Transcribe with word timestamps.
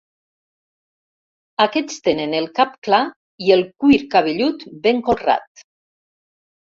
Aquests 1.65 1.99
tenen 2.07 2.33
el 2.39 2.49
cap 2.61 2.73
clar 2.87 3.03
i 3.49 3.53
el 3.59 3.63
cuir 3.85 4.01
cabellut 4.17 4.67
ben 4.89 5.05
colrat. 5.11 5.67